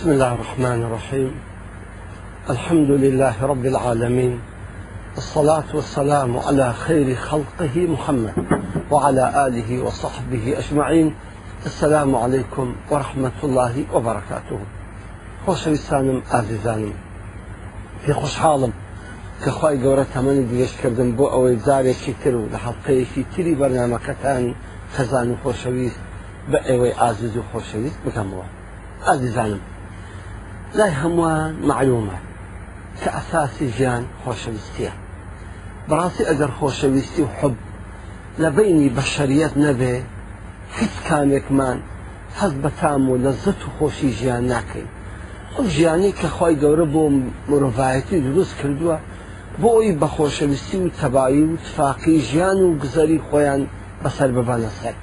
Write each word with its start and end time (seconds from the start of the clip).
بسم 0.00 0.10
الله 0.10 0.32
الرحمن 0.32 0.82
الرحيم 0.82 1.32
الحمد 2.50 2.90
لله 2.90 3.44
رب 3.44 3.64
العالمين 3.66 4.40
الصلاة 5.16 5.64
والسلام 5.74 6.38
على 6.38 6.72
خير 6.72 7.14
خلقه 7.16 7.76
محمد 7.86 8.32
وعلى 8.90 9.46
آله 9.46 9.82
وصحبه 9.84 10.58
أجمعين 10.58 11.14
السلام 11.66 12.16
عليكم 12.16 12.74
ورحمة 12.90 13.32
الله 13.44 13.74
وبركاته 13.94 14.58
خۆشەویستانم 15.46 16.18
ئازیزانم 16.34 16.92
پێ 18.04 18.12
خۆشحاڵم 18.20 18.72
کە 19.44 19.50
خی 19.58 19.74
گەورە 19.84 20.04
تەمەنی 20.14 20.44
درێژکردن 20.50 21.08
بۆ 21.18 21.24
ئەوەی 21.34 21.56
جارێکی 21.66 22.14
تر 22.24 22.34
و 22.36 22.48
لە 22.52 22.56
حڵلقەیەکی 22.64 23.22
تری 23.34 23.54
بەرنمەکەتانی 23.60 24.52
خەزان 24.94 25.28
و 25.30 25.36
خۆشەویست 25.44 26.00
بە 26.50 26.58
ئێوەی 26.68 26.94
ئازیز 27.00 27.36
و 27.36 27.42
خۆشەویست 27.52 27.98
بکەمەوە 28.06 28.46
ئازیزانم 29.08 29.60
لای 30.78 30.92
هەمووان 31.02 31.54
معلومە 31.70 32.18
کە 33.02 33.08
ئەساسی 33.16 33.66
ژیان 33.76 34.02
خۆشەویستیە 34.22 34.92
بەڕاستی 35.88 36.22
ئەگەر 36.30 36.50
خۆشەویستی 36.58 37.22
و 37.26 37.32
حب 37.38 37.54
لە 38.42 38.48
بینی 38.58 38.88
بەشریت 38.96 39.54
نەبێ 39.64 39.94
هیچ 40.78 40.94
کامێکمان 41.08 41.78
حەز 42.38 42.52
بە 42.62 42.70
تام 42.80 43.02
و 43.10 43.20
لە 43.24 43.32
زت 43.42 43.60
و 43.66 43.70
خۆشی 43.76 44.10
ژیان 44.20 44.44
ناکەین 44.52 44.88
ئەو 45.54 45.64
ژیانی 45.74 46.12
کە 46.20 46.28
خی 46.36 46.54
گەورە 46.62 46.86
بۆ 46.94 47.04
مرۆڤایەتی 47.50 48.18
دروست 48.28 48.54
کردووە 48.60 48.96
بۆ 49.60 49.68
ئەوی 49.74 49.98
بە 50.00 50.08
خۆشەویستی 50.16 50.76
و 50.82 50.88
تەبایی 51.00 51.42
و 51.50 51.56
تفاقی 51.66 52.16
ژیان 52.28 52.58
و 52.62 52.68
گزەری 52.82 53.18
خۆیان 53.26 53.60
بەسەر 54.04 54.30
ببانە 54.36 54.70
سەر 54.80 54.94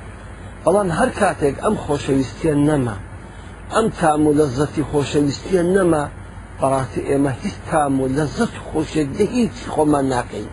بەڵام 0.65 0.89
هەر 0.99 1.09
کاتێک 1.19 1.55
ئەم 1.63 1.75
خۆشەویستیە 1.85 2.55
نەما 2.69 2.95
ئەم 3.75 3.87
تام 3.99 4.21
و 4.27 4.31
لەزەتی 4.39 4.83
خۆشەویستیە 4.91 5.63
نەما 5.75 6.03
بەڕاستی 6.61 7.01
ئێمە 7.09 7.31
هیچ 7.41 7.55
تام 7.69 7.93
و 8.03 8.07
لەزەت 8.17 8.53
خۆشێتە 8.67 9.23
هیچی 9.35 9.65
خۆمان 9.73 10.05
ناکەین 10.13 10.47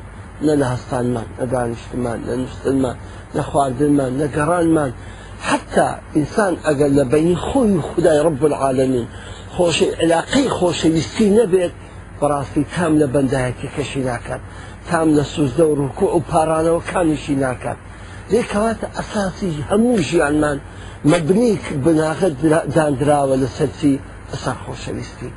نە 0.47 0.53
لە 0.61 0.67
هەستانمان 0.73 1.27
لە 1.39 1.45
دانیشتمان 1.53 2.19
لە 2.27 2.35
نووسنمان 2.41 2.97
لە 3.37 3.43
خواردنمان 3.51 4.11
لە 4.21 4.27
گەڕانمان 4.37 4.91
حتا 5.49 5.89
ئینسان 6.17 6.55
ئەگەر 6.67 6.91
لە 6.99 7.05
بینی 7.13 7.37
خۆی 7.47 7.75
خدای 7.91 8.21
ڕب 8.27 8.43
العالمین 8.51 9.09
خۆش 9.55 9.79
علاقی 10.03 10.47
خۆشەویستی 10.59 11.27
نەبێت 11.39 11.75
بەڕاستی 12.21 12.65
تام 12.75 12.93
لە 13.01 13.07
بەندایەکی 13.15 13.69
کەشی 13.77 14.03
ناکات 14.11 14.41
تام 14.89 15.09
لە 15.19 15.25
سوزدە 15.35 15.65
و 15.71 15.75
ڕکو 15.81 16.07
و 16.17 16.21
پارانەوە 16.33 16.81
کامیشی 16.93 17.35
ناکات 17.45 17.79
لێکەواتە 18.35 18.87
ئەساسی 18.97 19.65
هەموو 19.71 19.95
ژیانمان 20.09 20.59
مەبنیک 21.13 21.65
بناغت 21.85 22.35
دانراوە 22.77 23.37
لە 23.43 23.49
سەرچی 23.57 23.95
ئەسا 24.33 24.53
خۆشەویستی 24.65 25.31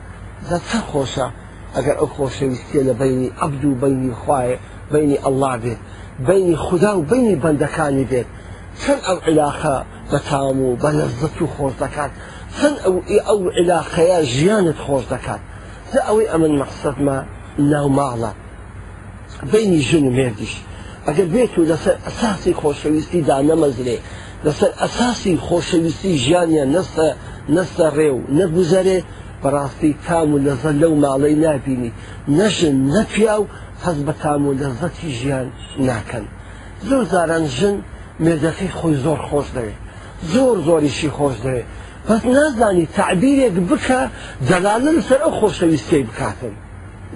دا 0.50 0.58
چە 0.70 0.80
خۆشە 0.92 1.28
ئەگەر 1.76 1.96
ئەو 2.00 2.10
خۆشەویستیە 2.16 2.82
لە 2.90 2.94
بینی 3.02 3.28
عبد 3.46 3.64
و 3.66 3.72
بینی 3.84 4.12
خوایە 4.24 4.58
بینی 4.94 5.18
ئەلله 5.26 5.54
بێت 5.64 5.80
بینی 6.30 6.56
خوددا 6.66 6.92
و 6.98 7.02
بینی 7.12 7.36
بەندەکانی 7.44 8.06
بێت 8.12 8.28
چەند 8.82 9.02
ئەو 9.08 9.18
علاخە 9.30 9.76
بە 10.12 10.20
تام 10.30 10.58
و 10.68 10.76
بە 10.82 10.90
لەزت 11.00 11.38
و 11.44 11.48
خۆش 11.56 11.74
دەکات 11.84 12.12
چەند 12.58 12.78
ئەو 12.86 12.96
ئەو 13.28 13.42
علاخەیە 13.58 14.20
ژیانت 14.36 14.78
خۆش 14.86 15.06
دەکات 15.14 15.42
لە 15.94 16.00
ئەوەی 16.08 16.30
ئەمن 16.32 16.54
مەقصدمە 16.62 17.18
ناو 17.72 17.88
ماڵە 17.98 18.32
بینی 19.52 19.82
ژن 19.88 20.06
و 20.10 20.14
مێردیش 20.18 20.54
ئەگەر 21.08 21.28
بێت 21.34 21.54
و 21.60 21.68
لەسەر 21.72 21.96
ئەساسی 22.08 22.54
خۆشەویستی 22.62 23.22
دا 23.30 23.38
نەمەزرێ 23.50 23.98
لەسەر 24.46 24.72
ئەساسی 24.82 25.34
خۆشەویستی 25.48 26.14
ژیانیان 26.24 26.70
نستە 26.76 27.08
نستە 27.56 27.88
ڕێو 27.98 28.18
نەگوزەرێ 28.40 28.98
بەڕاستی 29.44 29.92
کام 30.06 30.30
و 30.34 30.38
لەزە 30.46 30.72
لەو 30.82 30.94
ماڵەی 31.04 31.36
نبینی 31.46 31.92
نەژن 32.38 32.76
نەپیا 32.94 33.36
و 33.42 33.46
حەز 33.84 33.98
بە 34.08 34.14
کام 34.24 34.42
و 34.48 34.56
لەزەتی 34.62 35.10
ژیان 35.20 35.48
ناکەن 35.90 36.26
زۆر 36.88 37.04
زاران 37.12 37.46
ژن 37.58 37.76
مێردەکەی 38.24 38.72
خۆی 38.78 38.96
زۆر 39.06 39.20
خۆش 39.28 39.48
دەوێت 39.56 39.78
زۆر 40.34 40.56
زۆریشی 40.68 41.10
خۆش 41.18 41.36
دەوێت 41.46 41.68
پس 42.08 42.22
نازانی 42.36 42.86
تعبیرێک 43.00 43.56
بکە 43.70 44.02
دەلالن 44.50 44.98
سەر 45.08 45.20
ئەو 45.26 45.34
خۆشەویستی 45.40 46.04
بکاتن 46.10 46.54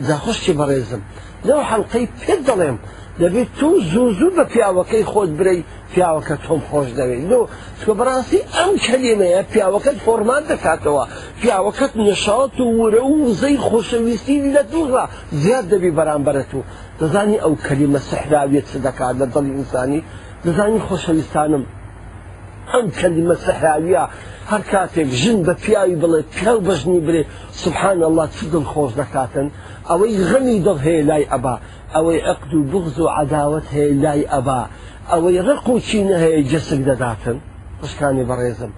داخۆشتی 0.07 0.53
بەڕێزم 0.59 1.01
لەو 1.47 1.59
حەڵلقەی 1.69 2.05
پێ 2.21 2.35
دەڵێم 2.47 2.77
دەبێت 3.21 3.49
تو 3.59 3.69
زوو 3.91 4.07
زوو 4.19 4.35
بە 4.37 4.43
پیاوەکەی 4.53 5.05
خۆت 5.11 5.31
برەی 5.39 5.61
پیاوەکە 5.93 6.35
تۆم 6.45 6.59
خۆش 6.69 6.89
دەوێت 6.99 7.23
دۆ 7.31 7.39
چکە 7.79 7.93
بەڕاستی 7.99 8.41
ئەم 8.55 8.73
کەلیمەیە 8.85 9.41
پیاوەکەت 9.51 9.97
فۆرمان 10.05 10.43
دەکاتەوە 10.51 11.03
پیاوەکەت 11.41 11.93
نەشات 12.07 12.55
و 12.61 12.65
ورە 12.79 13.03
و 13.11 13.33
زەی 13.41 13.57
خۆشەویستی 13.67 14.37
لە 14.55 14.61
دووڕا 14.71 15.05
زیاد 15.43 15.65
دەبی 15.73 15.91
بەرامبەرت 15.97 16.51
و 16.57 16.61
دەزانی 16.99 17.37
ئەو 17.43 17.53
کەلیمە 17.65 17.99
سەحراوێت 18.09 18.65
چ 18.71 18.73
دەکات 18.87 19.15
لە 19.21 19.25
دڵی 19.33 19.51
ئینسانی 19.57 20.01
دەزانی 20.45 20.79
خۆشەویستانم 20.87 21.63
ئەم 22.73 22.85
کەلیمە 22.99 23.35
سەحراویە 23.45 24.03
هەر 24.51 24.61
کاتێک 24.71 25.09
ژن 25.21 25.37
بە 25.47 25.53
پیاوی 25.63 25.97
بڵێ 26.01 26.21
پیاو 26.35 26.59
بەژنی 26.67 26.99
برێ 27.07 27.23
سبحان 27.63 27.99
الله 28.09 28.25
چ 28.37 28.39
دڵ 28.53 28.63
خۆش 28.73 28.91
دەکاتن 29.01 29.47
ئەوەی 29.89 30.15
غەمی 30.29 30.57
دڵ 30.65 30.77
هەیە 30.87 31.01
لای 31.09 31.23
ئەبا 31.31 31.55
ئەوەی 31.95 32.19
عقد 32.31 32.51
و 32.57 32.63
بغز 32.71 32.97
و 33.01 33.07
عداوت 33.19 33.65
هەیە 33.75 33.91
لای 34.03 34.21
ئەبا 34.33 34.61
ئەوەی 35.11 35.39
ڕق 35.47 35.65
و 35.75 35.79
چینە 35.87 36.17
هەیە 36.23 36.41
جەسک 36.51 36.79
دەداتن 36.89 37.37
پشکانی 37.81 38.25
بەڕێزم 38.29 38.71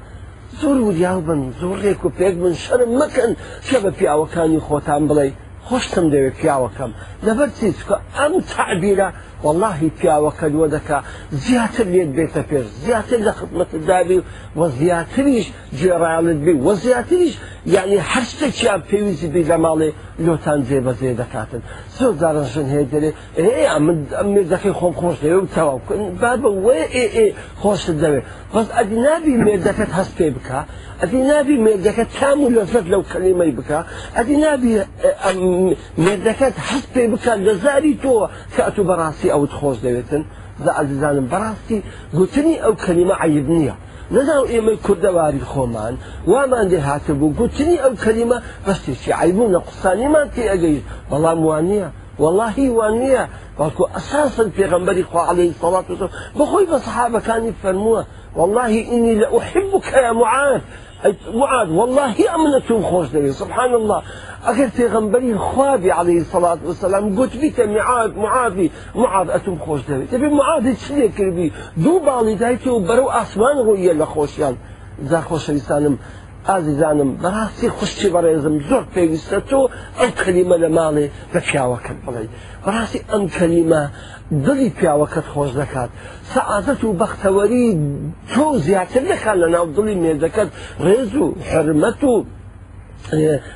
زۆر 0.61 0.77
وریاو 0.87 1.19
بن 1.27 1.41
زۆر 1.61 1.77
ڕێک 1.85 2.01
و 2.05 2.09
پێک 2.19 2.35
بن 2.43 2.53
شەرم 2.63 2.91
مەکەن 3.01 3.31
کە 3.67 3.77
بە 3.83 3.89
پیاوەکانی 3.99 4.59
خۆتان 4.67 5.01
بڵێ 5.09 5.27
خۆشتم 5.67 6.05
دەوێت 6.13 6.35
پیاوەکەم 6.41 6.91
لەبەر 7.25 7.49
چیچکە 7.57 7.95
ئەم 8.17 8.33
تعبیرە 8.51 9.09
واللهی 9.43 9.91
پیاوەکە 9.99 10.43
دووە 10.53 10.67
دەکا 10.75 10.97
زیاتر 11.31 11.87
لێت 11.95 12.09
بێتە 12.17 12.41
پێش 12.49 12.65
زیاتر 12.85 13.19
لە 13.27 13.31
خبلەتە 13.39 13.77
دابی 13.89 14.19
و 14.59 14.69
زیاتریش 14.69 15.47
جێڕالت 15.79 16.37
بی 16.45 16.53
و 16.67 16.73
زیاتریش 16.83 17.33
یعنی 17.75 17.97
هەرشتە 18.11 18.47
چیان 18.59 18.81
پێویستی 18.89 19.27
بی 19.33 19.43
لە 19.49 19.57
ماڵێ 19.65 19.89
لۆتان 20.25 20.59
جێبەجێ 20.69 21.11
دەکاتن 21.21 21.61
زۆر 21.97 22.13
دارەژن 22.21 22.67
هەیە 22.73 22.85
دەێ 22.91 23.03
مێردەکەی 24.33 24.73
خۆم 24.79 24.93
خۆش 25.01 25.17
دەوێ 25.23 25.39
تەواو 25.55 25.79
با 26.21 26.31
بە 26.43 26.49
وێ 26.65 26.81
ئێ 26.95 27.25
خۆشت 27.61 27.87
دەوێت 28.03 28.25
بەس 28.53 28.67
ئەدی 28.77 28.97
نبی 29.07 29.33
مێردەکەت 29.47 29.91
هەست 29.99 30.11
پێ 30.17 30.27
بکە 30.35 30.59
ئەدی 31.01 31.21
نبی 31.31 31.55
مێردەکەت 31.67 32.09
تام 32.19 32.39
و 32.43 32.49
لەفت 32.55 32.85
لەو 32.93 33.03
کەلیمەی 33.11 33.53
بکە 33.59 33.79
ئەدی 34.17 34.35
نبی 34.43 34.71
مێردەکەت 36.05 36.55
هەست 36.69 36.89
پێ 36.93 37.03
بکە 37.13 37.33
لە 37.47 37.53
زاری 37.63 37.93
تۆ 38.03 38.15
کە 38.55 38.61
ئەتو 38.67 38.83
بەڕاستی 38.89 39.26
تخوز 39.35 39.81
دويتن 39.81 40.25
ذا 40.65 40.71
دەوێتن 40.73 41.27
براستي 41.31 41.83
ئازیزانم 42.15 42.57
أو 42.65 42.75
كلمة 42.75 43.13
عيبنية 43.15 43.75
نزاو 44.11 44.45
إيما 44.45 44.71
نییە 44.71 44.75
نەداو 44.81 44.83
ئێمە 44.83 44.87
کوردەواری 44.87 45.41
خۆمان 45.51 46.73
هاتبو 46.87 47.33
دێ 47.57 47.79
أو 47.83 47.95
كلمة 48.05 48.37
بس 48.67 48.79
تشي 48.85 49.13
عيبون 49.13 49.51
نقصاني 49.51 50.07
ما 50.07 50.19
قسانیمان 50.25 50.79
تێ 50.79 51.11
والله 51.11 51.33
موانية 51.33 51.89
والله 52.19 52.69
وانية 52.71 53.27
وانە 53.59 53.97
أساسا 53.97 54.49
في 54.49 54.65
غنبري 54.65 55.03
خواعالی 55.03 55.31
عليه 55.39 55.49
الصلاة 55.49 55.85
والسلام 55.89 56.09
بخوي 56.39 56.65
بصحابة 56.65 57.19
كان 57.19 57.45
يفرموه 57.45 58.05
والله 58.35 58.67
إني 58.93 59.15
لأحبك 59.15 59.87
يا 59.93 60.11
معاذ 60.11 60.61
معاذ 61.33 61.69
والله 61.69 62.15
أمنة 62.35 62.81
خوش 62.89 63.07
دويتن 63.07 63.31
سبحان 63.31 63.73
الله 63.73 64.01
ئەگەر 64.49 64.69
پێغمبەری 64.79 65.33
خوابی 65.47 65.89
عليه 65.99 66.23
سەڵات 66.31 66.59
وسلام 66.69 67.03
گوتبیتە 67.17 67.63
میعاد 67.73 68.11
معادی 68.23 68.67
معاد 69.01 69.27
ئەتم 69.35 69.55
خۆش 69.65 69.81
دەوێت 69.89 70.09
دەبێت 70.13 70.33
معادی 70.39 70.73
چ 70.75 70.83
لێ 70.99 71.07
کردی 71.17 71.47
دوو 71.83 71.99
باڵی 72.07 72.35
دایکی 72.41 72.69
و 72.69 72.79
بەرەو 72.87 73.09
ئاسمان 73.15 73.57
ڕۆیە 73.67 73.93
لە 74.01 74.05
خۆشیان 74.13 74.55
جا 75.09 75.19
خۆشەویستانم 75.29 75.95
ئازیزانم 76.49 77.09
بەڕاستی 77.23 77.67
خوشتی 77.77 78.07
بەڕێزم 78.15 78.55
زۆر 78.69 78.83
پێویستە 78.95 79.39
تۆ 79.49 79.59
ئەم 79.99 80.11
کەلیمە 80.21 80.57
لە 80.63 80.69
ماڵێ 80.77 81.05
بە 81.33 81.39
پیاوەکەت 81.49 81.97
بڵێ 82.05 82.25
بەڕاستی 82.65 82.99
ئەم 83.11 83.23
کەلیمە 83.37 83.83
دڵی 84.45 84.69
پیاوەکەت 84.79 85.27
خۆش 85.33 85.51
دەکات 85.61 85.89
سەعادەت 86.33 86.81
و 86.83 86.97
بەختەوەری 87.01 87.67
تۆ 88.33 88.43
زیاتر 88.65 89.03
دەکات 89.11 89.37
لە 89.43 89.47
ناو 89.55 89.65
دڵی 89.77 89.95
مێزەکەت 90.03 90.49
ڕێز 90.85 91.11
و 91.21 91.25
حرمەت 91.51 92.03
و 92.09 92.13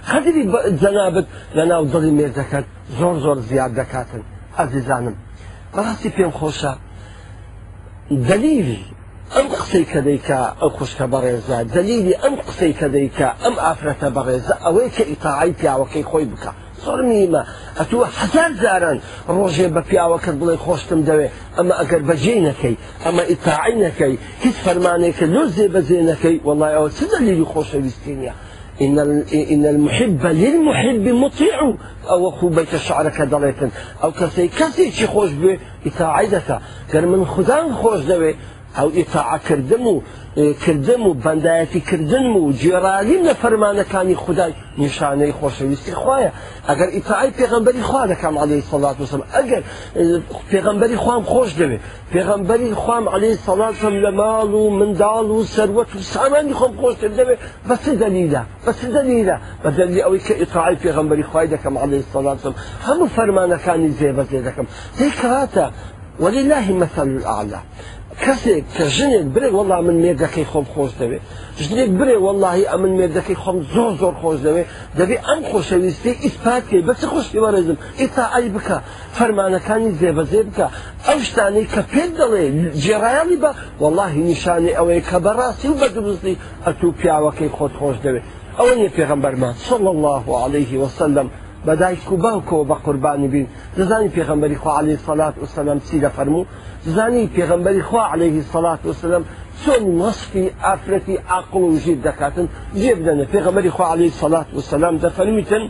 خەدری 0.07 0.43
جەنابەت 0.81 1.27
لە 1.57 1.63
ناو 1.71 1.83
دڵی 1.93 2.11
مێردەکەن 2.19 2.65
زۆر 2.99 3.15
زۆر 3.25 3.37
زیاد 3.49 3.71
دەکاتن 3.79 4.23
ئازیزانم 4.57 5.15
بەڕاستی 5.75 6.09
پێم 6.17 6.31
خۆشە 6.39 6.73
دلیلی 8.29 8.79
ئەم 9.35 9.45
قسەی 9.55 9.85
کە 9.91 9.99
دەیکە 10.07 10.39
ئەو 10.61 10.69
خوشکە 10.77 11.05
بەڕێزە 11.13 11.57
دلیلی 11.75 12.13
ئەم 12.23 12.35
قسەی 12.47 12.73
کە 12.79 12.87
دەیکە 12.95 13.27
ئەم 13.43 13.55
ئافرەتە 13.65 14.09
بەڕێزە 14.15 14.55
ئەوەی 14.65 14.89
کە 14.95 15.03
ئیتاعی 15.09 15.53
پیاوەکەی 15.59 16.05
خۆی 16.11 16.25
بکە 16.33 16.51
زۆر 16.85 16.99
میمە 17.09 17.43
ئەتووە 17.79 18.05
حەزار 18.17 18.51
جاران 18.61 18.97
ڕۆژێ 19.35 19.67
بە 19.75 19.81
پیاوەکەت 19.89 20.35
بڵێ 20.41 20.55
خۆشتم 20.65 21.01
دەوێ 21.09 21.27
ئەمە 21.57 21.73
ئەگەر 21.79 22.01
بەجێ 22.09 22.35
نەکەی 22.47 22.75
ئەمە 23.05 23.23
ئیتاعی 23.31 23.75
نەکەی 23.83 24.15
هیچ 24.43 24.57
فەرمانێکە 24.65 25.25
لۆ 25.33 25.41
زێ 25.55 25.65
بەجێ 25.75 25.99
نەکەی 26.09 26.37
وڵای 26.47 26.73
ئەوە 26.77 26.89
چ 26.97 26.99
دەلیلی 27.11 27.45
خۆشەویستینە 27.53 28.33
إن 28.81 28.99
إن 29.33 29.65
المحب 29.65 30.25
للمحب 30.25 31.07
مطيع 31.07 31.73
أو 32.09 32.31
خو 32.31 32.47
بيت 32.49 32.73
الشعر 32.73 33.09
كدليتن 33.09 33.69
أو 34.03 34.11
كسي 34.11 34.47
كسي 34.47 34.91
شي 34.91 35.07
خوش 35.07 35.31
به 35.31 35.57
إتاعدة 35.85 36.59
كان 36.91 37.07
من 37.07 37.25
خدان 37.25 37.73
خوش 37.73 37.99
دوي 37.99 38.35
أو 38.79 38.91
إتاع 38.97 39.37
كردمو 39.37 40.01
کردم 40.35 41.03
و 41.07 41.13
بەندایەتی 41.23 41.79
کردن 41.91 42.25
و 42.39 42.53
جێرانیم 42.55 43.23
لە 43.27 43.33
فەرمانەکانی 43.41 44.15
خدای 44.15 44.53
نیشانەی 44.79 45.33
خۆشەویستی 45.39 45.93
خۆیە 46.01 46.31
ئەگەر 46.67 46.89
ئیتعای 46.93 47.31
پێغمبەری 47.39 47.81
خوا 47.83 48.07
دەکەم 48.07 48.37
عليهەی 48.43 48.63
سەڵات 48.71 48.95
وسم 49.01 49.21
ئەگەر 49.35 49.61
پێغمبەری 50.51 50.97
خام 51.03 51.23
خۆش 51.23 51.49
دەوێت 51.59 51.79
پێغمبەری 52.13 52.75
خام 52.75 53.09
عليهەی 53.09 53.37
سەڵاتم 53.47 53.93
لە 54.03 54.11
ماڵ 54.19 54.51
و 54.61 54.65
منداڵ 54.79 55.27
و 55.35 55.43
سەروەت 55.55 55.89
و 55.95 55.99
سامانی 56.13 56.53
خۆم 56.53 56.73
خۆش 56.81 56.95
دەوێت 57.01 57.39
بەس 57.69 57.83
دەلیدا 58.01 58.41
بەس 58.65 58.79
دەلیدا 58.95 59.35
بە 59.63 59.69
دەلی 59.77 60.01
ئەوەی 60.05 60.21
کە 60.27 60.33
ئیتعای 60.41 60.75
پێغمبەری 60.83 61.23
خوای 61.29 61.47
دەکەم 61.55 61.75
عليهەی 61.83 62.05
سەڵاتم 62.13 62.53
هەموو 62.85 63.07
فەرمانەکانی 63.15 63.89
زێبەزێ 63.99 64.39
دەکەم 64.47 64.67
تێکاتە 64.97 65.65
ولله 66.23 66.65
مثل 66.81 67.07
الأعلى 67.17 67.59
کەسێک 68.25 68.63
کە 68.75 68.85
ژنێک 68.97 69.25
برێ 69.33 69.49
وەڵا 69.57 69.77
من 69.87 69.97
مێردەکەی 70.03 70.45
خۆم 70.51 70.65
خۆش 70.73 70.91
دەوێ 70.99 71.19
ژنێک 71.65 71.91
برێ 71.99 72.15
وەڵی 72.25 72.61
ئە 72.71 72.75
من 72.83 72.91
مێردەکەی 72.99 73.37
خۆم 73.43 73.57
زۆر 73.73 73.91
زۆر 74.01 74.13
خۆش 74.21 74.37
دەوێ 74.45 74.63
دەبێ 74.99 75.17
ئەم 75.27 75.41
خۆشەویستی 75.49 76.13
ئیسپاتکە 76.23 76.77
بەچ 76.87 77.01
خۆشی 77.11 77.39
وەرەزم 77.45 77.77
ئێستا 77.99 78.23
ئای 78.33 78.49
بکە 78.55 78.77
فەرمانەکانی 79.17 79.91
زێبەزێ 79.99 80.41
بکە 80.49 80.67
ئەو 81.07 81.17
شتانەی 81.27 81.67
کە 81.73 81.81
پێ 81.91 82.03
دەڵێ 82.19 82.43
جێڕایانی 82.83 83.37
بە 83.43 83.51
وەڵی 83.81 84.23
نیشانێ 84.29 84.71
ئەوەیە 84.77 85.01
کە 85.09 85.17
بەڕاستی 85.25 85.67
و 85.69 85.75
بە 85.81 85.87
درستی 85.95 86.35
ئەتوو 86.65 86.95
پیاوەکەی 86.99 87.53
خۆت 87.57 87.73
خۆش 87.79 87.97
دەوێت 88.05 88.23
ئەوە 88.57 88.73
نیە 88.79 88.91
پێغمبەرمان 88.97 89.53
سڵ 89.67 89.83
الله 89.93 90.25
عليه 90.45 90.71
وسلم 90.83 91.27
بەدایک 91.67 92.11
و 92.11 92.17
باوکەوە 92.17 92.67
بە 92.69 92.75
قوربانی 92.85 93.27
بین 93.33 93.47
دەزانی 93.77 94.13
پێغمبەری 94.17 94.57
خوا 94.61 94.73
عليه 94.79 94.97
سەلات 95.07 95.35
و 95.41 95.45
سەلام 95.55 95.79
چی 95.87 96.01
لە 96.03 96.09
فەرموو 96.17 96.45
دەزانی 96.85 97.29
پێغمبەری 97.37 97.81
خوا 97.89 98.03
عليه 98.13 98.41
سەلات 98.53 98.81
و 98.89 98.93
سلام 99.01 99.23
چۆن 99.63 99.83
وەصفی 100.01 100.43
ئافرەتی 100.63 101.15
عقل 101.35 101.61
و 101.67 101.77
ژیر 101.83 101.97
دەکاتن 102.07 102.47
جێ 102.81 102.91
بدەنە 102.99 103.25
پێغمبەری 103.33 103.71
خوا 103.75 103.87
عليه 103.93 104.11
سەلات 104.21 104.47
و 104.55 104.59
سلام 104.71 104.95
دەفەرمیتن 105.05 105.63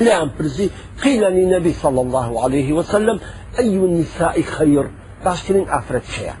لیان 0.00 0.28
پرسی 0.38 0.70
قیل 1.02 1.24
للنبي 1.24 1.72
صلى 1.82 2.00
الله 2.06 2.44
عليه 2.44 2.72
وسلم 2.74 3.18
أي 3.58 3.76
النساء 3.78 4.36
خير 4.42 4.86
باشترین 5.24 5.66
ئافرەت 5.72 6.06
شەیە 6.16 6.34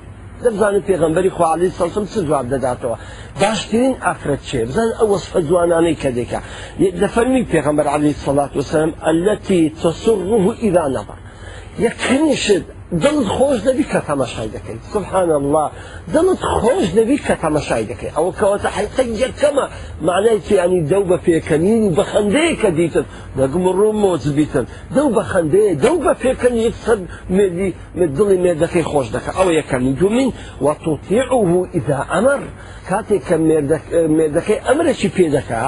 دەبزانن 0.44 0.82
پێغمبەری 0.90 1.30
خوالی 1.36 1.70
سەسم 1.78 2.04
چ 2.12 2.14
جواب 2.28 2.46
دەداتەوە 2.52 2.96
باشترین 3.42 3.92
ئافرەت 4.04 4.42
چێ 4.48 4.60
بزان 4.68 4.88
ئەو 4.98 5.06
وەسفە 5.14 5.40
جوانانەی 5.48 5.96
کە 6.02 6.10
دێکا 6.16 6.40
لە 7.00 7.06
فەرمی 7.14 7.44
پێغمبەر 7.54 7.86
علی 7.94 8.14
سەڵات 8.24 8.52
وسلام 8.58 8.90
ئەلەتی 9.06 9.62
تەسڕوه 9.82 10.52
ئیدا 10.64 10.84
نەبەر 10.96 11.18
یەکەنیشت 11.86 12.66
دڵت 13.02 13.28
خۆش 13.36 13.58
دەبی 13.68 13.84
کە 13.90 14.00
تەمەشای 14.08 14.48
دەکەیت 14.56 14.82
سبحان 14.94 15.30
الله 15.40 15.70
دڵت 16.14 16.40
خۆش 16.60 16.86
دەبی 16.98 17.18
کە 17.26 17.34
تەمەشای 17.44 17.84
دەکەی 17.90 18.10
ئەوە 18.16 18.30
کەوەتە 18.40 18.68
حیقی 18.76 19.06
یەکەمە 19.24 19.66
معنای 20.08 20.38
تیانی 20.46 20.80
دەو 20.92 21.04
بە 21.10 21.18
پێکەنین 21.26 21.84
بە 21.96 22.02
خندەیە 22.10 22.54
کە 22.62 22.70
دیتن 22.78 23.04
دەگم 23.38 23.64
ڕوم 23.78 23.96
مۆز 24.02 24.24
بیتن 24.38 24.66
دەو 24.96 25.08
بە 25.16 25.22
خندەیە 25.32 25.72
دەو 25.84 25.96
بە 26.06 26.12
پێکەن 26.22 26.54
یەکسەد 26.66 27.00
مێدی 27.36 27.70
دڵی 28.16 28.36
مێردەکەی 28.44 28.84
خۆش 28.90 29.08
دەکە 29.16 29.30
ئەو 29.38 29.48
یەکەمی 29.60 29.92
دومین 30.00 30.30
و 30.64 30.66
تۆتیعه 30.84 31.36
ئیدا 31.74 31.98
ئەمەر 32.12 32.40
کاتێک 32.88 33.22
کە 33.28 33.36
مێردەکەی 33.46 34.62
ئەمرەی 34.66 35.08
پێ 35.16 35.26
دەکە 35.36 35.62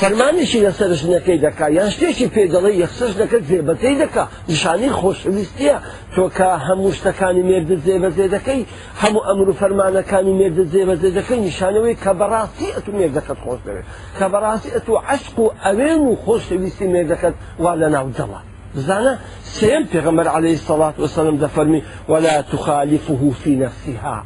فەرمانێکی 0.00 0.60
لەسەر 0.66 0.90
ژنەکەی 1.00 1.40
دەکا 1.46 1.66
یان 1.78 1.90
شتێکی 1.94 2.26
پێدەڵی 2.36 2.74
یەخسەش 2.82 3.12
دەکرد 3.20 3.44
زێبەتەی 3.50 3.94
دەکا 4.02 4.24
نیشانی 4.52 4.90
خۆشویستە 5.00 5.76
تۆکە 6.16 6.50
هەموو 6.66 6.92
شتەکانی 6.98 7.42
مێرد 7.48 7.70
زێبەزێ 7.86 8.26
دەکەی 8.34 8.62
هەموو 9.02 9.22
ئەمر 9.28 9.48
و 9.50 9.54
فەرمانەکانی 9.60 10.32
مێرد 10.40 10.58
زێبەزێ 10.74 11.08
دەکەی 11.18 11.38
نیشانەوەی 11.48 11.96
کە 12.04 12.12
بەڕاستی 12.20 12.68
ئەتو 12.76 12.90
مێردەکەت 12.98 13.38
خۆش 13.44 13.60
دەوێت 13.66 13.86
کە 14.18 14.26
بەڕاستی 14.32 14.70
ئەتو 14.76 14.94
عشق 15.14 15.36
و 15.42 15.46
ئەوێن 15.64 16.00
و 16.08 16.12
خۆشویستی 16.24 16.86
مێردەکەت 16.94 17.34
وا 17.64 17.72
لە 17.82 17.88
ناو 17.94 18.06
دەڵات 18.18 18.44
زانا 18.86 19.14
سيم 19.58 19.82
پیغمبر 19.94 20.26
عليه 20.36 20.54
الصلاة 20.60 20.94
والسلام 21.00 21.36
ده 21.42 21.46
فرمي 21.56 21.82
ولا 22.08 22.36
تخالفه 22.52 23.32
في 23.42 23.52
نفسها 23.62 24.16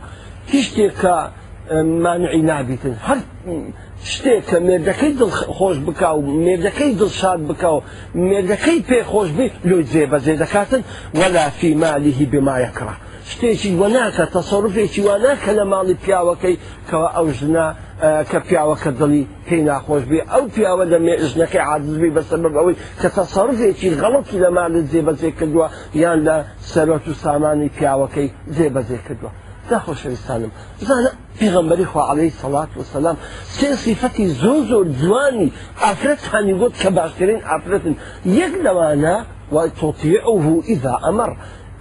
تشتك 0.52 1.00
مانعي 2.04 2.40
نابت 2.50 2.84
هر 3.06 3.18
شتێک 4.12 4.42
کە 4.48 4.56
مێردەکەی 4.68 5.12
خۆش 5.56 5.76
بک 5.86 6.02
و 6.16 6.20
مێردەکەی 6.46 6.92
دڵشاد 7.00 7.40
بکە 7.48 7.70
و 7.76 7.80
مێردەکەی 8.30 8.80
پێ 8.88 9.00
خۆش 9.10 9.28
بێت 9.38 9.52
لۆی 9.68 9.84
جێبەجێ 9.92 10.34
دەکاتن 10.42 10.82
وەلا 11.20 11.44
فیمالیهی 11.58 12.26
بمایەکڕە 12.32 12.94
شتێکی 13.30 13.70
وەناکە 13.80 14.24
تەسەڕفێکی 14.36 15.00
واناکە 15.08 15.50
لە 15.58 15.64
ماڵی 15.72 15.96
پیاوەکەی 16.04 16.56
کەەوە 16.88 17.08
ئەو 17.16 17.26
ژنا 17.38 17.66
کە 18.30 18.38
پیاوەکە 18.48 18.90
دڵی 19.00 19.22
پێی 19.48 19.62
ناخۆش 19.68 20.02
بێ 20.10 20.20
ئەو 20.32 20.44
پیاوە 20.54 20.84
لە 20.92 20.98
مێژنەکەی 21.06 21.62
عادزبی 21.70 22.14
بەسەر 22.16 22.40
بەوەی 22.54 22.76
کە 23.00 23.08
تەسەڕفێکی 23.18 23.90
غەڵەتی 24.00 24.38
لە 24.44 24.50
ماڵت 24.56 24.86
جێبەجێ 24.92 25.30
کردووە 25.38 25.66
یان 26.02 26.18
لە 26.28 26.36
سەرۆت 26.72 27.04
و 27.10 27.14
سامانی 27.22 27.68
پیاوەکەی 27.78 28.28
جێبەجێ 28.56 28.98
کردووە 29.08 29.32
دا 29.70 29.78
خۆشەویستانم 29.87 30.50
زانە 30.88 31.11
پیغمبەری 31.43 31.84
خوا 31.93 32.02
عليهەی 32.12 32.32
سەڵات 32.43 32.70
وسلام 32.81 33.16
سێ 33.56 33.70
سیفەتی 33.84 34.26
زۆر 34.43 34.61
زۆر 34.70 34.84
جوانی 35.00 35.50
ئافرەت 35.82 36.22
هانی 36.32 36.55
گوت 36.61 36.75
کە 36.82 36.88
باشترین 36.99 37.40
ئافرەتن 37.49 37.94
یەک 38.40 38.55
لەوانە 38.64 39.14
وای 39.55 39.70
تۆتیعه 39.81 40.37
ئیدا 40.70 40.94
ئەمەڕ 41.06 41.32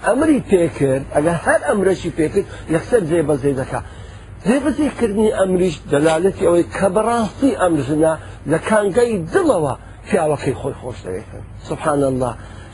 ئەمری 0.07 0.39
پێکرد 0.51 1.05
ئەگە 1.15 1.33
هەر 1.45 1.59
ئەمرەشی 1.69 2.11
پێکرد 2.17 2.47
یەکسەر 2.75 3.01
جێ 3.09 3.21
بەزێ 3.29 3.51
دەکا 3.61 3.81
جێبەزیکردنی 4.47 5.29
ئەمریش 5.39 5.75
دەلالەتی 5.93 6.43
ئەوەی 6.47 6.65
کە 6.77 6.87
بەڕاستی 6.95 7.51
ئەمرژنا 7.61 8.13
لە 8.51 8.57
کانگەی 8.69 9.13
دڵەوە 9.33 9.73
پیاوەکەی 10.07 10.55
خۆی 10.59 10.75
خۆش 10.81 10.97
دەوێت 11.05 11.29
سبحان 11.69 12.01
الله 12.11 12.31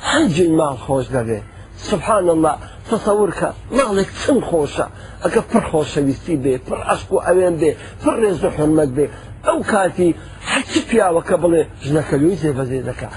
هەنجین 0.09 0.53
ماڵ 0.59 0.75
خۆش 0.87 1.05
دەبێت 1.15 1.45
سبحان 1.83 2.29
الله 2.29 2.55
تەسەورکە 2.91 3.49
ماڵێک 3.77 4.09
چم 4.21 4.37
خۆشە 4.49 4.85
ئەگە 5.23 5.41
پڕ 5.51 5.63
خۆشەویستی 5.71 6.35
بێ 6.43 6.53
پڕ 6.67 6.79
ئەسک 6.89 7.07
و 7.13 7.23
ئەوێن 7.25 7.55
بێ 7.61 7.71
پڕ 8.01 8.15
ڕێز 8.23 8.37
و 8.43 8.47
حرمەت 8.55 8.89
بێ 8.97 9.05
ئەو 9.47 9.59
کاتی 9.71 10.09
هەچی 10.51 10.79
پیاوەکە 10.89 11.35
بڵێ 11.43 11.63
ژنەکەلووی 11.85 12.39
زێبەزێ 12.43 12.79
دەکە 12.89 13.07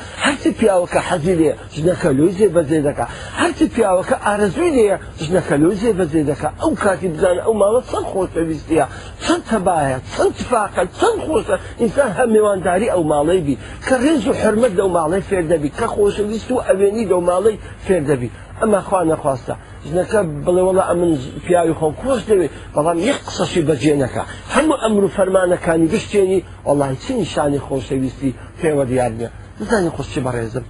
هەرتی 0.43 0.59
پیاوەکە 0.63 1.01
حەزی 1.09 1.35
لێ 1.41 1.53
ژنەکە 1.77 2.11
لۆی 2.19 2.33
زێ 2.39 2.47
بەزێ 2.57 2.79
دەکە 2.87 3.07
هەرتی 3.41 3.67
پیاوەکە 3.75 4.17
ئارزوی 4.27 4.71
لێە 4.77 4.97
ژنەکە 5.25 5.57
لۆی 5.63 5.77
زێ 5.83 5.91
بەزێ 5.99 6.23
دەکە 6.31 6.49
ئەو 6.63 6.73
کاتی 6.83 7.09
بزانە 7.15 7.43
ئەو 7.47 7.55
ماوە 7.63 7.81
چەند 7.91 8.07
خۆشەویستە 8.13 8.87
چەند 9.25 9.43
تەبایە 9.51 9.99
چەند 10.15 10.33
تفاقە 10.41 10.83
چەند 10.99 11.19
خۆشە 11.27 11.57
ئینسان 11.83 12.11
هەم 12.19 12.29
میێوانداری 12.35 12.89
ئەو 12.95 13.03
ماڵی 13.13 13.41
بی 13.47 13.57
کە 13.87 13.95
ڕێز 14.05 14.23
و 14.29 14.33
حرمەت 14.41 14.73
دە 14.79 14.83
و 14.89 14.91
ماڵی 14.97 15.23
فێردەبی 15.29 15.71
کە 15.79 15.87
خۆشەویست 15.95 16.49
و 16.53 16.57
ئەوێنی 16.67 17.05
دە 17.11 17.15
و 17.21 17.23
ماڵی 17.31 17.57
فێردەبی 17.87 18.29
ئەمە 18.61 18.81
خوا 18.89 19.01
نەخواستە 19.13 19.55
ژنەکە 19.89 20.21
بڵێوەڵە 20.45 20.85
ئەمن 20.91 21.13
پیاوی 21.47 21.75
خۆم 21.79 21.93
کۆش 22.03 22.21
دەوێت 22.31 22.53
بەڵام 22.75 22.99
یەک 23.09 23.19
قسەشی 23.29 23.63
بەجێنەکە 23.69 24.23
هەموو 24.55 24.77
ئەمر 24.83 25.03
و 25.07 25.13
فەرمانەکانی 25.17 25.89
گشتێنی 25.95 26.41
وڵی 26.69 26.95
چین 27.05 27.19
شانی 27.33 27.61
خۆشەویستی 27.67 28.31
پێوە 28.61 28.87
دیارنیە 28.93 29.31
بزانی 29.67 29.89
قوشتی 29.97 30.21
بەڕێزم 30.27 30.65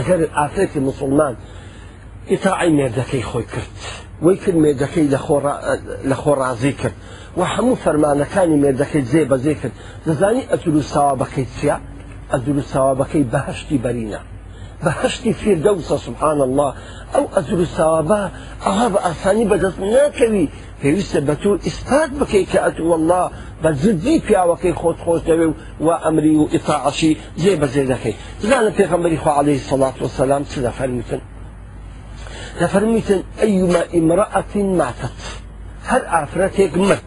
اگر 0.00 0.18
ئافرێکی 0.36 0.80
مسلمان 0.88 1.34
ئیتاعی 2.30 2.70
مێردەکەی 2.78 3.22
خۆی 3.30 3.46
کرد 3.52 3.70
وەی 4.24 4.36
کرد 4.42 4.56
مێردەکەی 4.64 5.06
لە 6.10 6.14
خۆڕازی 6.22 6.72
کرد 6.80 6.96
و 7.38 7.42
هەموو 7.54 7.80
فەرمانەکانی 7.84 8.58
مێردەکەی 8.64 9.02
جێ 9.10 9.22
بەجێ 9.32 9.54
کرد 9.60 9.74
دەزانی 10.06 10.48
ئەتول 10.50 10.76
و 10.78 10.82
ساوابەکەی 10.92 11.46
چییە؟ 11.56 11.76
ئەدول 12.32 12.58
و 12.60 12.64
ساوابەکەی 12.72 13.24
بەهشتی 14.84 15.32
فێردەوسە 15.42 15.96
سبحان 16.06 16.38
الله 16.48 16.70
أو 17.16 17.24
ئەزر 17.34 17.54
و 17.62 17.64
ساوابە 17.76 18.22
ئەها 18.66 18.86
بە 18.92 18.98
ئاسانی 19.06 19.44
بەدەست 19.50 19.78
ناکەوی 19.96 20.46
پێویستە 20.80 21.18
بە 21.28 21.34
تۆ 21.42 21.50
ئیسپات 21.66 22.76
والله 22.90 23.24
بە 23.62 23.70
زدی 23.82 24.16
وكي 24.50 24.72
خوت 24.80 24.98
خوت 25.04 25.22
وأمري 25.28 25.44
و 25.50 25.54
و 25.86 25.88
ئەمری 26.02 26.34
و 26.36 26.44
ئیتاعشی 26.54 27.12
جێ 27.42 27.52
بەجێ 27.62 27.84
دەکەی 27.92 28.14
عليه 29.38 29.56
الصلاة 29.62 29.94
و 30.04 30.08
سەسلام 30.08 30.42
چ 30.50 30.58
دەفەرمیتن 32.60 33.20
أيما 33.42 33.82
امرأة 33.98 34.54
ماتت 34.78 35.20
هل 35.90 36.02
أفرتك 36.20 36.72
مر 36.78 36.98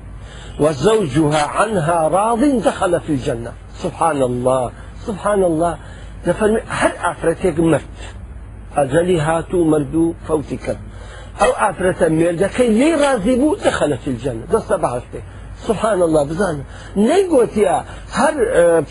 وزوجها 0.60 1.44
عنها 1.58 1.98
راض 2.08 2.41
دخل 2.67 3.00
في 3.00 3.10
الجنة 3.17 3.51
سبحان 3.84 4.22
الله 4.24 4.72
سبحان 5.08 5.44
الله 5.44 5.77
دەفەرمی 6.27 6.62
هەر 6.79 6.94
ئافرەتێک 7.03 7.58
مرد 7.72 7.88
ئەجەلی 8.77 9.20
هاتوو 9.27 9.63
مردوو 9.74 10.13
فوتی 10.27 10.58
کرد 10.65 10.82
ئەو 11.41 11.51
ئافرەتە 11.62 12.08
مێردەکەی 12.20 12.70
لێ 12.79 12.89
رازی 13.03 13.36
بوو 13.41 13.58
دەخەلەفیل 13.65 14.17
جەنە 14.24 14.46
دەستە 14.53 14.75
بەهشتێ 14.84 15.22
سبحان 15.67 16.00
الله 16.08 16.24
بزانە 16.29 16.63
نەیگوتیە 17.10 17.77
هەر 18.20 18.36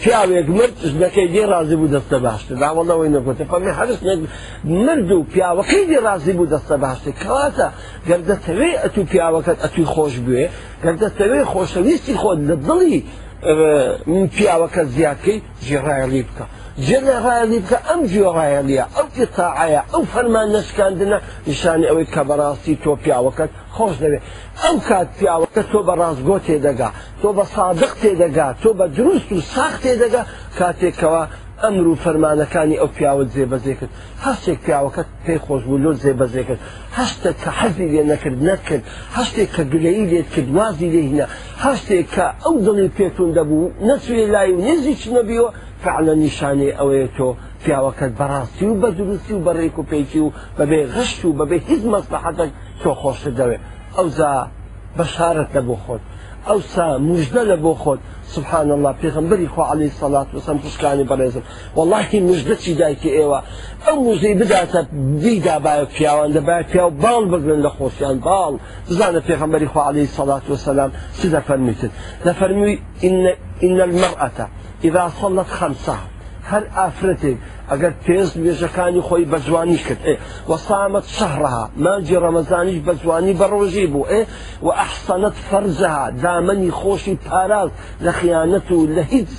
پیاوێک 0.02 0.46
مرد 0.58 0.76
ژنەکەی 0.90 1.28
دێ 1.34 1.42
رازی 1.54 1.76
بوو 1.80 1.92
دەستە 1.96 2.16
باشتر 2.26 2.54
داوەڵەوەی 2.62 3.10
نەگوتی 3.16 3.44
فەمی 3.52 3.72
هەرس 3.78 3.98
مرد 4.86 5.10
و 5.18 5.24
پیاوەکەی 5.32 5.84
دێ 5.90 5.98
رازی 6.08 6.32
بوو 6.38 6.50
دەستە 6.54 6.74
باشتر 6.84 7.12
کەواتە 7.22 7.66
گەردەتەوێ 8.08 8.70
ئەتو 8.82 9.02
پیاوەکەت 9.12 9.58
ئەتوی 9.64 9.86
خۆش 9.94 10.14
بێ 10.26 10.42
گەردەتەوێ 10.84 11.40
خۆشەویستی 11.52 12.16
خۆت 12.22 12.38
لە 12.48 12.54
دڵی 12.66 12.98
من 14.06 14.28
پیاوەکە 14.36 14.82
زیاکەی 14.96 15.38
جێڕایلی 15.66 16.22
بکە 16.28 16.44
جێرە 16.86 17.16
ڕایلی 17.24 17.60
بکە 17.64 17.78
ئەم 17.88 18.00
جێڕایلیە 18.12 18.84
ئەو 18.96 19.06
تاعاە 19.38 19.82
ئەو 19.92 20.02
فەرمان 20.12 20.46
نشکاندنە 20.56 21.18
نیشانی 21.50 21.86
ئەوەی 21.90 22.06
کە 22.14 22.22
بەڕاستی 22.28 22.74
تۆ 22.82 22.90
پیاوەکەت 23.04 23.50
خۆش 23.76 23.94
دەوێت 24.02 24.22
ئەم 24.62 24.76
کات 24.88 25.08
پیاوەکە 25.18 25.62
تۆ 25.72 25.78
بە 25.86 25.94
ڕازگۆ 26.00 26.36
تێدەگا 26.46 26.88
تۆ 27.22 27.28
بە 27.36 27.44
سادق 27.56 27.92
تێدەگا 28.02 28.48
تۆ 28.62 28.70
بە 28.78 28.86
دروست 28.96 29.30
و 29.32 29.40
ساخت 29.54 29.78
تێدەگا 29.86 30.22
کاتێکەوە 30.58 31.22
ئەمر 31.64 31.87
و 31.88 31.94
فەرمانەکانی 32.04 32.76
ئەو 32.80 32.88
پیاوە 32.97 33.25
جێبەجێ 33.35 33.75
کرد 33.78 33.92
هەشتێک 34.26 34.59
پیاوەکەت 34.66 35.09
پێی 35.25 35.38
خۆشبوو 35.47 35.83
لۆ 35.85 35.90
جێبەجێ 36.02 36.42
کرد 36.49 36.61
هەشتە 36.99 37.30
کە 37.42 37.50
حەزی 37.59 37.88
لێ 37.94 38.02
نەکرد 38.12 38.38
نەکرد 38.50 38.85
هەشتێک 39.18 39.49
کە 39.56 39.62
گلەیی 39.73 40.06
لێت 40.12 40.28
کرد 40.35 40.49
وازی 40.56 40.88
لێهینە 40.94 41.26
هەشتێک 41.66 42.06
کە 42.14 42.26
ئەو 42.44 42.54
دڵی 42.66 42.88
پێتون 42.99 43.28
دەبوو 43.37 43.73
نەچێ 43.88 44.16
لای 44.35 44.50
و 44.56 44.61
نێزی 44.66 44.94
چ 45.00 45.04
نەبیەوە 45.16 45.50
فعلە 45.83 46.12
نیشانەی 46.25 46.76
ئەوەیە 46.78 47.09
تۆ 47.16 47.28
پیاوەکەت 47.64 48.12
بەڕاستی 48.18 48.66
و 48.71 48.75
بە 48.83 48.88
دروستی 48.99 49.35
و 49.37 49.40
بەڕێک 49.47 49.76
و 49.78 49.83
پێیکی 49.90 50.21
و 50.26 50.30
بەبێ 50.59 50.80
غشت 50.94 51.21
و 51.25 51.30
بەبێ 51.40 51.56
هیچ 51.71 51.83
مەسلحەتەك 51.94 52.50
تۆ 52.83 52.90
خۆشت 53.00 53.25
دەوێت 53.38 53.62
ئەوزا 53.97 54.33
بەشارەت 54.97 55.49
دەبوو 55.56 55.76
خۆت 55.85 56.02
ئەوسا 56.48 56.86
مژدە 57.08 57.42
لە 57.50 57.56
بۆ 57.64 57.72
خۆت 57.82 58.00
سبحان 58.34 58.68
الله 58.76 58.92
پێغمبەری 59.02 59.48
خۆ 59.54 59.60
علی 59.72 59.88
سەلات 60.00 60.28
وسم 60.36 60.56
خوشکانی 60.64 61.04
بەڕێزم 61.10 61.44
وڵی 61.78 62.20
مژدە 62.28 62.54
چی 62.62 62.70
دایکی 62.80 63.10
ئێوە 63.18 63.40
ئەو 63.86 63.96
موزەی 64.06 64.34
بداتە 64.40 64.80
دیدا 65.24 65.56
باە 65.64 65.84
پیاوان 65.96 66.30
دەبای 66.36 66.62
پیا 66.70 66.84
و 66.88 66.96
باڵ 67.04 67.22
بگرن 67.32 67.60
لە 67.66 67.70
خۆشیان 67.76 68.16
باڵ 68.28 68.52
بزانە 68.88 69.20
پێغمبەری 69.28 69.68
خۆ 69.72 69.80
علی 69.90 70.06
سەلات 70.18 70.44
وسلام 70.50 70.90
چی 71.18 71.26
دەفەرمیتن 71.36 71.90
دەفەرمی 72.26 72.70
إن 73.72 73.78
المرأة 73.88 74.38
إذا 74.86 75.02
صلت 75.20 75.48
خمسة 75.58 75.96
هەر 76.50 76.62
ئافرەتێک 76.76 77.38
اگر 77.68 77.92
تیز 78.06 78.30
بێژەکانی 78.44 79.00
خۆی 79.09 79.25
بە 79.33 79.38
جوانی 79.44 79.76
کرد 79.76 80.02
وەسامت 80.50 81.04
شەهرها 81.16 81.68
ماجی 81.85 82.16
ڕەمەزانیش 82.23 82.78
بە 82.87 82.92
جوانی 83.02 83.35
بە 83.40 83.47
ڕۆژی 83.52 83.87
بوو 83.92 84.04
ئێ 84.12 84.21
و 84.66 84.68
ئەحسەنت 84.80 85.35
فەرزەها 85.50 86.04
دامەنی 86.25 86.71
خۆشی 86.80 87.14
پاراز 87.28 87.71
لە 88.04 88.12
خیانەت 88.21 88.68
و 88.73 88.87
لە 88.97 89.02
هیچ 89.14 89.30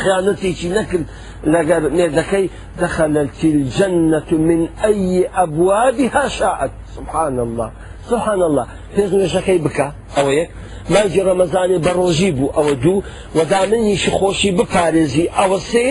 خیانەتێکی 0.00 0.68
نەکرد 0.76 1.06
لەگەر 1.52 1.82
نێدەکەی 1.98 2.46
دەخەلەتی 2.82 3.48
الجەنەت 3.56 4.30
من 4.48 4.62
ئەی 4.82 5.28
ئەبوابها 5.38 6.28
شاعت 6.38 6.70
سبحان 6.96 7.38
الله 7.38 7.70
سبحان 8.10 8.42
الله 8.48 8.66
تیز 8.96 9.10
پێزمێشەکەی 9.14 9.58
بکە 9.64 9.88
ئەوە 10.16 10.32
یەک 10.40 10.48
ماجی 10.94 11.22
ڕەمەزانی 11.28 11.78
بە 11.84 11.90
ڕۆژی 11.98 12.30
بوو 12.36 12.52
ئەوە 12.56 12.72
دوو 12.82 13.02
وەدامنیشی 13.38 14.10
خۆشی 14.18 14.50
بپارێزی 14.58 15.26
ئەوە 15.36 15.58
سێ 15.72 15.86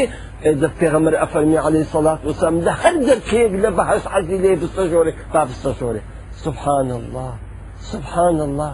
إذا 0.46 0.72
پیغمبر 0.80 1.24
أفرمي 1.24 1.58
عليه 1.58 1.80
الصلاة 1.82 2.20
والسلام 2.26 2.60
ده 2.60 2.72
هر 2.72 2.96
دركيك 2.96 3.52
لبحث 3.52 4.08
عزيزي 4.08 4.56
في 4.56 4.64
السجوري 4.64 5.14
باب 5.34 5.48
السجوري 5.50 6.02
سبحان 6.36 6.92
الله 6.92 7.34
سبحان 7.82 8.40
الله 8.42 8.74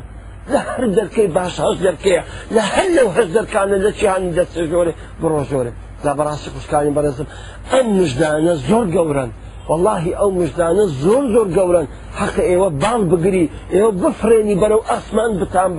لە 0.54 0.60
هەر 0.70 0.86
دەرکەی 0.98 1.28
باش 1.38 1.56
هەز 1.66 1.78
دەرکەیە 1.88 2.22
لە 2.56 2.62
هەر 2.74 2.90
لەو 2.98 3.08
كان 3.16 3.32
دەرکانە 3.34 3.92
شيء 4.00 4.10
عن 4.16 4.26
ده 4.38 4.46
ژۆرە 4.72 4.94
بڕۆ 5.22 5.72
لا 6.06 6.14
براسك 6.18 6.52
وش 6.58 6.68
كان 6.72 6.94
بەرەزم 6.98 7.26
ئەم 7.74 7.88
مژدانە 8.02 8.54
زور 8.70 8.86
گەورن 8.96 9.30
والله 9.70 10.04
أو 10.22 10.30
مژدانە 10.40 10.84
زور 11.04 11.24
زور 11.36 11.48
گەورن 11.58 11.86
حق 12.20 12.38
إيوه 12.40 12.70
باڵ 12.84 13.02
بقري 13.12 13.46
إيوه 13.74 13.92
بفرێنی 13.92 14.56
برو 14.62 14.80
أسمان 14.98 15.32
بتان 15.40 15.72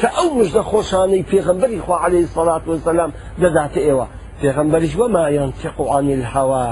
فأو 0.00 0.28
کە 0.46 0.56
خوشاني 0.56 1.22
في 1.22 1.42
خۆشانەی 1.42 1.44
پێغمبەری 1.62 1.90
عليه 2.04 2.20
الصلاة 2.28 2.62
والسلام 2.66 3.10
ده 3.40 3.48
دەداتە 3.54 3.76
إيوه 3.78 4.06
پێغەمبەریش 4.42 4.94
وەما 5.00 5.24
ينتق 5.38 5.78
عن 5.94 6.06
الهوا 6.16 6.66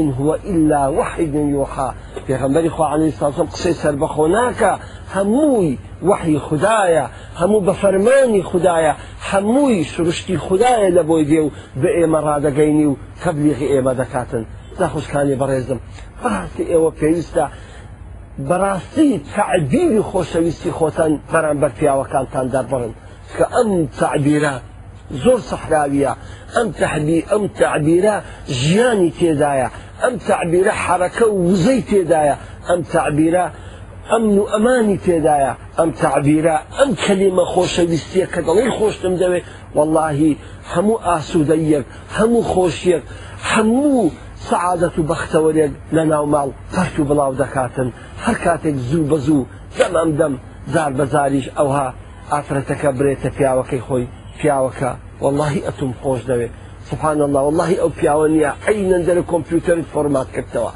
إن 0.00 0.08
هو 0.18 0.30
إلا 0.44 0.82
وحي 0.98 1.24
يوحى 1.56 1.90
پێغەمبەری 2.28 2.68
خوا 2.76 2.86
عليه 2.94 3.08
الصلاة 3.12 3.30
والسلام 3.40 3.50
قسەی 3.54 3.74
سەربەخۆ 3.82 4.24
ناکە 4.36 4.72
هەمووی 5.16 5.78
وحی 6.10 6.38
خدایە 6.48 7.04
هەموو 7.40 7.60
بە 7.66 7.72
فەرمانی 7.82 8.42
خدایە 8.50 8.92
هەمووی 9.30 9.84
سروشتی 9.94 10.36
خدایە 10.46 10.90
لە 10.96 11.02
بۆی 11.08 11.24
دێ 11.30 11.40
و 11.46 11.50
بە 11.82 11.88
ئێمە 11.98 12.20
ڕادەگەینی 12.26 12.86
و 12.90 12.94
تەبلیغی 13.22 13.66
ئێمە 13.72 13.92
دەکاتن 14.00 14.42
ناخوشکانی 14.80 15.36
بەڕێزم 15.40 15.78
ڕاستی 16.22 16.62
ئێوە 16.72 16.90
پێویستە 17.00 17.44
بەڕاستی 18.48 19.10
تعبیری 19.36 20.00
خۆشەویستی 20.10 20.70
خۆتان 20.78 21.12
بەرامبەر 21.30 21.70
پیاوەکانتان 21.78 22.46
دەبڕن 22.54 22.92
زۆر 25.24 25.40
سەحراویە 25.50 26.12
ئەم 26.56 26.68
تحبی 26.80 27.18
ئەم 27.30 27.42
تعبیرە 27.60 28.16
ژیانی 28.62 29.10
تێدایە 29.18 29.68
ئەم 30.02 30.14
تعبیرە 30.28 30.72
حرەکە 30.84 31.26
و 31.34 31.36
وزەی 31.50 31.80
تێدایە 31.90 32.36
ئەم 32.68 32.80
تعبیرە 32.94 33.46
ئەمن 34.10 34.34
و 34.42 34.44
ئەمانی 34.52 34.98
تێدایە 35.06 35.52
ئەم 35.78 35.90
تعبیرە 36.02 36.56
ئەم 36.78 36.90
کەلیمە 37.04 37.44
خۆشەویستیە 37.52 38.26
کە 38.32 38.40
دەڵی 38.46 38.70
خۆشتم 38.76 39.14
دەوێت 39.22 39.44
واللهی 39.76 40.32
هەموو 40.72 41.02
ئاسوودەیەک 41.08 41.86
هەموو 42.16 42.42
خۆشیەک 42.52 43.04
هەموو 43.52 44.12
سعادەت 44.48 44.94
و 44.98 45.06
بەختەوەرێک 45.10 45.72
لە 45.96 46.02
ناوماڵ 46.12 46.48
پەرت 46.72 46.94
و 46.98 47.06
بڵاو 47.08 47.32
دەکاتن 47.42 47.88
هەر 48.24 48.36
کاتێک 48.44 48.76
زوو 48.90 49.08
بەزوو 49.12 49.48
دەم 49.78 49.92
ئەم 50.00 50.10
دەم 50.20 50.34
زار 50.72 50.92
بەزاریش 50.98 51.46
ئەوها 51.58 51.86
ئافرەتەکە 52.32 52.90
برێتە 52.98 53.28
پیاوەکەی 53.36 53.82
خۆی 53.88 54.06
پیاوەکە 54.40 54.90
والله 55.22 55.54
ئەتون 55.66 55.92
خۆش 56.00 56.20
دەوێت 56.30 56.52
سبحان 56.90 57.18
الله 57.26 57.40
والله 57.46 57.70
ئەو 57.82 57.90
پیاوە 57.98 58.26
نیە 58.36 58.50
عینەن 58.68 59.02
دەرە 59.08 59.22
کۆمپیوتەرت 59.32 59.86
فۆرمات 59.92 60.28
کردەوە 60.36 60.70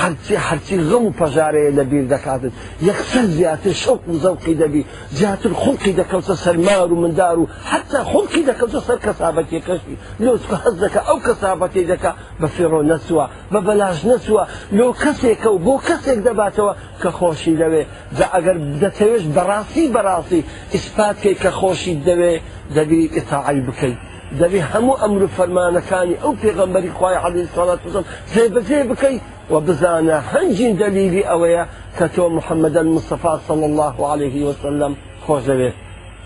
هەرچی 0.00 0.36
هەرچی 0.48 0.76
غەم 0.88 1.04
و 1.08 1.12
پەژارەیە 1.20 1.74
لە 1.78 1.84
بیر 1.90 2.04
دەکاتن 2.14 2.52
یەکسەر 2.88 3.24
زیاتر 3.36 3.72
شەوق 3.82 4.02
و 4.12 4.16
زەوقی 4.24 4.54
دەبی 4.62 4.82
زیاتر 5.18 5.50
خوڵکی 5.62 5.92
دەکەوتە 6.00 6.34
سەرمار 6.44 6.88
و 6.92 6.96
مندار 7.02 7.36
و 7.40 7.44
حتا 7.70 8.00
خوڵکی 8.10 8.42
دەکەوتە 8.50 8.80
سەر 8.86 8.98
کەسابەتی 9.06 9.60
کەشتی 9.68 9.96
لۆچکە 10.24 10.56
هەز 10.64 10.74
دەکە 10.84 11.00
ئەو 11.08 11.18
کەسابەتی 11.26 11.84
دەکە 11.92 12.10
بە 12.40 12.46
فێڕۆ 12.54 12.80
نەچوە 12.90 13.24
بە 13.52 13.60
بەلاژ 13.66 13.98
نەچوە 14.10 14.42
لۆ 14.78 14.86
کەسێکە 15.02 15.48
و 15.54 15.58
بۆ 15.66 15.74
کەسێک 15.88 16.18
دەباتەوە 16.26 16.72
کە 17.02 17.08
خۆشی 17.18 17.54
دەوێ 17.62 17.82
جا 18.16 18.26
ئەگەر 18.34 18.56
دەتەوێت 18.82 19.24
بەڕاستی 19.36 19.86
بەڕاستی 19.94 20.40
ئیسپاتکەی 20.74 21.34
کە 21.42 21.50
خۆشی 21.60 21.94
دەوێ 22.08 22.32
دەبیری 22.76 23.06
ئتاعی 23.16 23.62
بکەیت. 23.68 23.98
دەبێ 24.40 24.60
هەموو 24.72 24.98
ئەمر 25.02 25.22
فەرمانەکانی 25.36 26.16
ئەو 26.22 26.32
پێغەمبەری 26.42 26.90
خخوای 26.96 27.16
علی 27.24 27.48
سڵات 27.56 27.80
بزم 27.86 28.04
سێ 28.32 28.42
بەجێ 28.54 28.80
بکەیت 28.90 29.24
وبزانا 29.50 30.20
حنجين 30.20 30.76
دليلي 30.76 31.22
أويا 31.22 31.66
كتو 31.98 32.28
محمد 32.28 32.76
المصطفى 32.76 33.38
صلى 33.48 33.66
الله 33.66 34.10
عليه 34.10 34.44
وسلم 34.44 34.96
خوش 35.26 35.44
بيت 35.50 35.74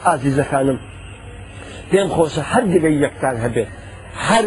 عزيزة 0.05 0.45
كانم 0.51 0.79
بين 1.93 2.09
خوش 2.09 2.41
حد 2.41 2.69
بي 2.69 2.97
يكتان 3.05 3.37
هبيت 3.45 3.69
هر 4.27 4.45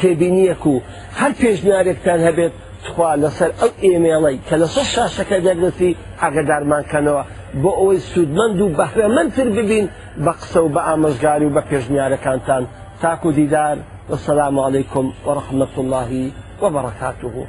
تبینیەک 0.00 0.64
و 0.66 0.80
هەر 1.20 1.32
پێشنیارێکتان 1.42 2.20
هەبێت 2.28 2.54
خوا 2.94 3.10
لەسەر 3.22 3.50
ئەو 3.60 3.70
ئێمێڵی 3.84 4.38
کە 4.48 4.54
لەسەر 4.62 4.86
شاشەکە 4.94 5.38
دەردەسی 5.46 5.90
ئاگدارمانکەنەوە 6.22 7.22
بۆ 7.62 7.70
ئەوەی 7.78 7.98
سوودمەند 8.12 8.58
و 8.60 8.68
بەهرەمەندتر 8.78 9.48
ببین 9.58 9.86
بە 10.24 10.32
قسە 10.40 10.58
و 10.64 10.68
بە 10.74 10.80
ئامەژگاری 10.88 11.46
و 11.48 11.54
بە 11.56 11.62
پێشنیارەکانتان 11.70 12.62
تاکو 13.02 13.30
دیدار 13.38 13.76
وسلام 14.10 14.58
عیکم 14.60 15.06
وەرحمەت 15.26 15.74
اللهی 15.78 16.26
وبركاته 16.62 17.46